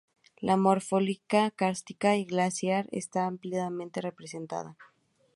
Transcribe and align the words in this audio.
La 0.39 0.57
morfología 0.57 1.51
kárstica 1.51 2.15
y 2.17 2.25
glaciar 2.25 2.87
está 2.91 3.27
ampliamente 3.27 4.01
representada. 4.01 4.75